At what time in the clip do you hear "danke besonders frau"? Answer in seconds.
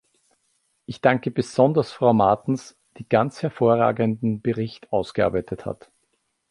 1.01-2.11